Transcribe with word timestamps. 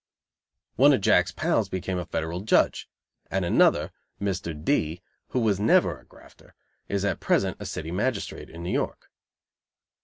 D. 0.01 0.03
One 0.81 0.93
of 0.93 1.01
Jacks 1.01 1.31
pals 1.31 1.69
became 1.69 1.99
a 1.99 2.07
Federal 2.07 2.39
Judge, 2.39 2.89
and 3.29 3.45
another, 3.45 3.91
Mr. 4.19 4.51
D, 4.65 4.99
who 5.27 5.39
was 5.39 5.59
never 5.59 5.99
a 5.99 6.05
grafter, 6.05 6.55
is 6.89 7.05
at 7.05 7.19
present 7.19 7.55
a 7.59 7.67
city 7.67 7.91
magistrate 7.91 8.49
in 8.49 8.63
New 8.63 8.73
York. 8.73 9.11